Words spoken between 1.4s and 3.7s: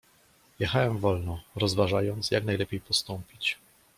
rozważając, jak najlepiej postąpić."